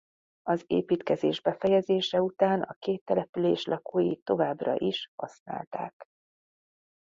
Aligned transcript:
Az 0.41 0.63
építkezés 0.67 1.41
befejezése 1.41 2.21
után 2.21 2.61
a 2.61 2.73
két 2.73 3.03
település 3.03 3.65
lakói 3.65 4.17
továbbra 4.17 4.75
is 4.77 5.09
használták. 5.15 6.03